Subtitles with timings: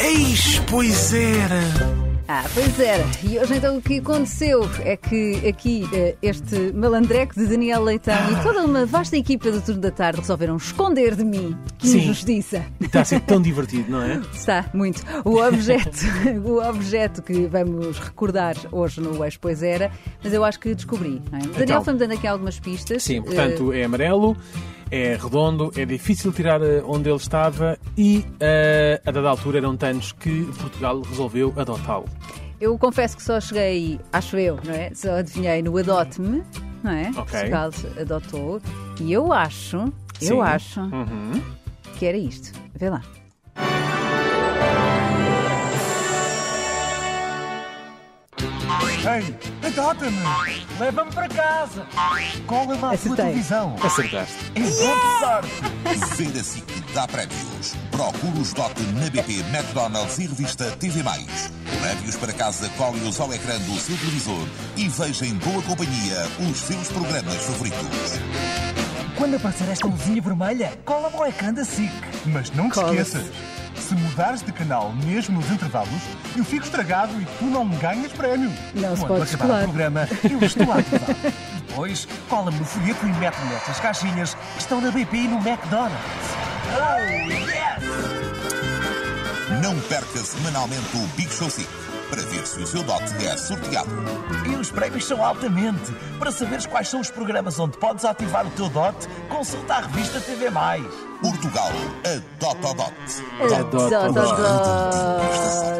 [0.00, 1.60] Eis, pois era!
[2.30, 3.04] Ah, pois era.
[3.24, 8.14] E hoje então o que aconteceu é que aqui eh, este malandreco de Daniel Leitão
[8.30, 11.56] e toda uma vasta equipa do Turno da Tarde resolveram esconder de mim.
[11.78, 12.00] Sim.
[12.00, 12.66] injustiça.
[12.80, 14.20] Está a ser tão divertido, não é?
[14.34, 15.02] Está, muito.
[15.24, 15.96] O objeto,
[16.44, 19.90] o objeto que vamos recordar hoje no Ex Pois Era,
[20.22, 21.22] mas eu acho que descobri.
[21.32, 21.42] Não é?
[21.42, 21.84] O Daniel Então.
[21.84, 23.02] foi-me dando aqui algumas pistas.
[23.04, 24.36] Sim, portanto é amarelo,
[24.90, 29.76] é redondo, é difícil tirar eh, onde ele estava e eh, a dada altura eram
[29.76, 32.06] tantos que Portugal resolveu adotá-lo.
[32.60, 34.90] Eu confesso que só cheguei, acho eu, não é?
[34.94, 36.42] Só adivinhei no Adote-me,
[36.82, 37.10] não é?
[37.10, 37.24] Ok.
[37.24, 37.70] Portugal
[38.00, 38.60] adotou.
[39.00, 39.76] E eu acho,
[40.20, 40.40] eu Sim.
[40.40, 41.40] acho Uhum.
[41.98, 42.52] que era isto.
[42.74, 43.02] Vê lá.
[48.98, 49.34] Ei,
[49.68, 50.18] adota-me!
[50.78, 51.86] Leva-me para casa!
[52.46, 53.16] Cola-me à tua Acertei.
[53.24, 53.76] televisão!
[53.82, 54.52] Acertaste.
[54.54, 55.48] É sorte!
[56.16, 57.74] Ver a SIC dá prémios.
[57.90, 61.02] Procure os DOT na BP, McDonald's e revista TV+.
[61.82, 66.56] Leve-os para casa, cole-os ao ecrã do seu televisor e veja em boa companhia os
[66.58, 68.18] seus programas favoritos.
[69.16, 71.90] Quando aparecer esta luzinha vermelha, cola-me ao ecrã da SIC.
[72.26, 73.26] Mas não te esqueças,
[73.88, 76.02] se mudares de canal mesmo nos intervalos,
[76.36, 78.52] eu fico estragado e tu não me ganhas prémio.
[78.74, 79.60] Não se Quando pode acabar escolar.
[79.60, 81.16] o programa, eu estou a ativar.
[81.66, 85.96] Depois, cola-me no folheto e mete-me nestas caixinhas que estão na BP e no McDonald's.
[86.76, 87.82] Oh, yes!
[89.62, 91.68] Não perca semanalmente o Big Show SIC
[92.10, 93.90] para ver se o seu DOT é sorteado.
[94.50, 95.92] E os prémios são altamente.
[96.18, 100.20] Para saberes quais são os programas onde podes ativar o teu DOT, consulta a revista
[100.20, 100.50] TV+.
[101.20, 101.70] Portugal,
[102.04, 102.92] adota o DOT.
[103.40, 104.36] Adoro, Dot, dot, adoro.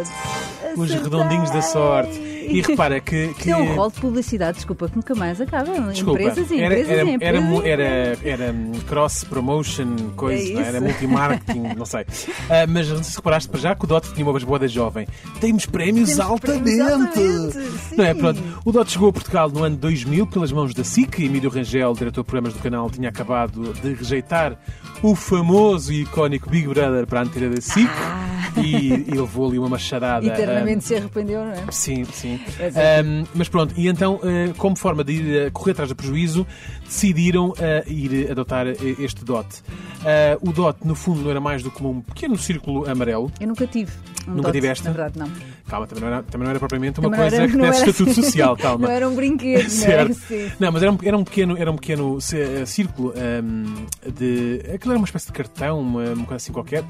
[0.04, 0.80] dot.
[0.80, 2.38] Os redondinhos da sorte.
[2.48, 3.34] E repara que.
[3.34, 3.50] que...
[3.50, 5.72] É um rol de publicidade, desculpa, que nunca mais acaba.
[5.92, 7.64] Desculpa, empresas e era, empresas era, e empresas.
[7.64, 10.66] era, era, era hum, cross promotion, coisa, É é?
[10.68, 12.05] era multimarketing, não sei.
[12.48, 14.58] Ah, mas não sei se reparaste para já que o Dot tinha uma voz boa
[14.58, 15.06] da jovem.
[15.40, 16.62] Temos prémios Temos altamente!
[16.64, 18.14] prémios altamente, Não é?
[18.14, 18.42] Pronto.
[18.64, 21.24] O Dot chegou a Portugal no ano 2000 pelas mãos da SIC.
[21.24, 24.58] Emílio Rangel, diretor de programas do canal, tinha acabado de rejeitar
[25.02, 27.89] o famoso e icónico Big Brother para a antena da SIC
[28.64, 30.27] e, e levou ali uma machadada.
[30.27, 31.64] Eternamente hum, se arrependeu, não é?
[31.70, 32.41] Sim, sim.
[32.58, 33.01] É.
[33.01, 36.46] Ahm, mas pronto, e então, eh, como forma de ir eh, correr atrás do prejuízo,
[36.85, 39.47] decidiram eh, ir adotar este DOT.
[40.05, 43.30] Ah, o DOT, no fundo, não era mais do que um pequeno círculo amarelo.
[43.41, 43.92] Eu nunca tive.
[44.28, 44.84] Um Nunca dot, tiveste?
[44.84, 45.30] Na verdade, não.
[45.68, 47.90] Calma, também não era, também não era propriamente uma Também coisa era- que desse era
[47.90, 48.86] estatuto social, calma.
[48.89, 50.12] Não era um brinquedo, não é?
[50.12, 50.52] Sim.
[50.61, 54.61] Não, mas era um, era um pequeno, era um pequeno c- círculo ahm, de.
[54.74, 56.84] Aquilo era uma espécie de cartão, uma, uma coisa assim qualquer,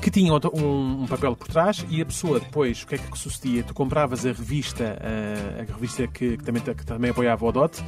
[0.00, 3.18] que tinha um, um papel por trás e a pessoa depois, o que é que
[3.18, 3.62] sucedia?
[3.62, 7.82] Tu compravas a revista, ah, a revista que, que também, que também apoiava o DOT,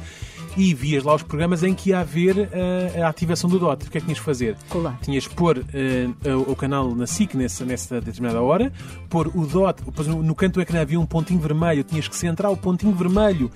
[0.57, 3.87] e vias lá os programas em que ia haver ah, a ativação do DOT.
[3.87, 4.55] O que é que tinhas de fazer?
[4.69, 4.99] Colar.
[5.01, 8.71] Tinhas de pôr ah, o, canal na SIC nessa, nessa determinada hora,
[9.09, 12.51] pôr o DOT, depois no, canto do ecrã havia um pontinho vermelho, tinhas que centrar
[12.51, 13.51] o pontinho vermelho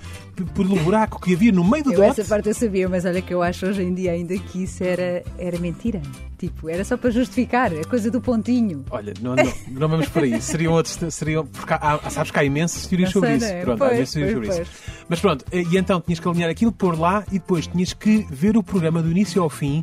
[0.54, 2.20] pelo buraco que havia no meio do Eu DOT.
[2.20, 4.82] essa parte eu sabia, mas olha que eu acho hoje em dia ainda que isso
[4.84, 6.00] era, era mentira.
[6.38, 8.84] Tipo, era só para justificar, a coisa do pontinho.
[8.90, 10.38] Olha, não, não, não vamos por aí.
[10.42, 10.98] Seriam outros.
[11.14, 13.46] Seriam, porque há, há- sabes que há imensas teorias Não sobre sei, isso.
[13.46, 13.60] é?
[13.62, 15.04] Pronto, há Pois, imensas teorias sobre pois, isso.
[15.08, 18.56] Mas pronto, e então tinhas que alinhar aquilo, pôr lá e depois tinhas que ver
[18.56, 19.82] o programa do início ao fim,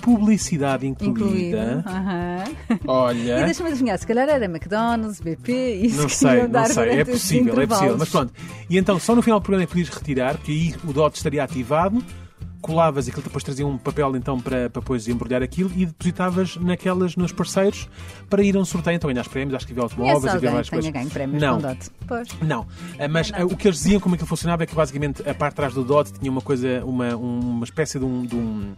[0.00, 1.84] publicidade incluída.
[2.70, 3.44] E Olha.
[3.44, 5.52] deixa-me adivinhar, se calhar era McDonald's, BP,
[5.82, 6.88] isso Não sei, não sei.
[7.00, 7.96] É possível, é possível.
[7.98, 8.32] Mas pronto.
[8.68, 11.16] E então, só no final do programa é que podias retirar, porque aí o DOT
[11.16, 12.02] estaria ativado,
[12.60, 16.56] colavas e aquilo depois trazia um papel então para, para depois embrulhar aquilo e depositavas
[16.56, 17.88] naquelas, nos parceiros
[18.28, 18.96] para ir a um sorteio.
[18.96, 20.90] Então ganhas prémios, acho que havia Conhece automóveis, havia mais que coisas.
[20.92, 21.60] ganho prémios Não.
[21.60, 21.90] com DOT?
[22.06, 22.28] Pois.
[22.42, 22.66] Não,
[22.98, 25.52] Ah, mas ah, o que eles diziam como aquilo funcionava é que basicamente a parte
[25.52, 28.74] de trás do DOT tinha uma coisa, uma, uma espécie de um, de um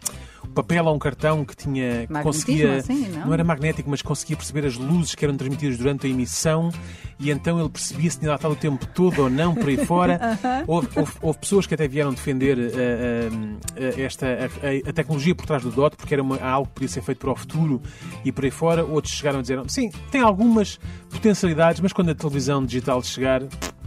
[0.53, 3.33] papel ou um cartão que tinha que conseguia assim, não?
[3.33, 6.71] era magnético, mas conseguia perceber as luzes que eram transmitidas durante a emissão
[7.19, 10.39] e então ele percebia se tinha estado o tempo todo ou não por aí fora.
[10.67, 15.47] houve, houve- houve pessoas que até vieram defender ah, ah, esta a, a tecnologia por
[15.47, 17.81] trás do DOT porque era uma- algo que podia ser feito para o futuro
[18.25, 18.85] e por aí fora.
[18.85, 20.79] Outros chegaram a dizer sim, tem algumas
[21.11, 23.43] potencialidades, mas quando a televisão digital chegar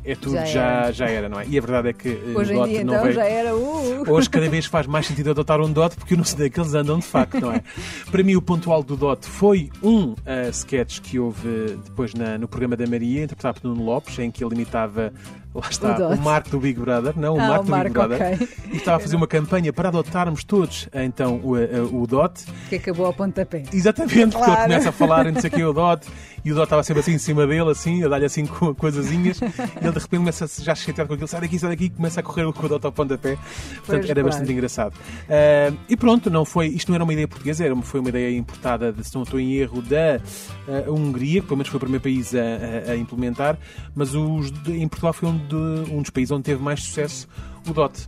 [0.06, 0.92] é tudo Já já, era.
[0.92, 1.46] já, era, não é?
[1.48, 3.16] E a verdade é que eh, Hoje em DOT dia, não então, veio.
[3.16, 3.56] já era.
[3.56, 6.76] Uh, Hoje cada vez faz mais sentido adotar um DOT porque eu não sei onde
[6.76, 7.62] é andam de facto, não é?
[8.12, 10.16] Para mim o ponto alto do DOT foi um uh,
[10.52, 14.44] sketch que houve depois na- no programa da Maria, interpretado por Nuno Lopes, em que
[14.44, 15.12] ele imitava
[15.56, 18.34] Lá está, O o Marco do Big Brother, não, o Ah, Marco do Big Brother.
[18.34, 18.48] ok.
[18.74, 22.44] E estava a fazer uma campanha para adotarmos todos, então, o, eh, o Dot.
[22.68, 23.64] Que acabou ao pontapé.
[23.72, 24.62] Exatamente, porque ele Claro.
[24.64, 26.06] começa a falar, não sei o que, o Dot,
[26.44, 29.40] e o Dot estava sempre assim em cima dele, assim, a dar-lhe assim co- coisazinhas,
[29.42, 31.86] e ele de repente começa a se- já chateado com aquilo, sai daqui, sai daqui,
[31.86, 33.36] e começa a correr com o Dot ao pontapé.
[33.36, 34.28] Portanto, Pois, era claro.
[34.28, 34.94] bastante engraçado.
[35.30, 38.38] Ah, e pronto, não foi, isto não era uma ideia portuguesa, era, foi uma ideia
[38.38, 40.20] importada, de, se não estou em erro, da
[40.68, 43.58] ah, Hungria, que pelo menos foi o primeiro país a, a- a implementar,
[43.96, 47.28] mas os em Portugal foi um, de- um dos países onde teve mais sucesso
[47.68, 48.08] o Dot.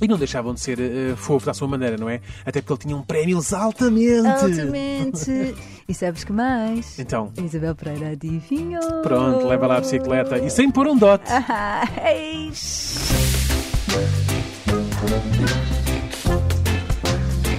[0.00, 2.20] E não deixavam de ser uh, fofos à sua maneira, não é?
[2.44, 4.26] Até porque ele tinha um prémios altamente.
[4.28, 5.54] Altamente.
[5.88, 6.98] E sabes que mais?
[6.98, 9.02] Então, A Isabel Pereira adivinhou.
[9.02, 11.22] pronto, leva lá a bicicleta e sem pôr um dot.
[11.30, 13.08] Ah, eis.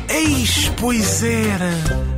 [0.09, 2.16] Eis, pois era!